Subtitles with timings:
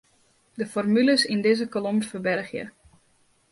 [0.59, 2.63] De formules yn dizze kolom ferbergje.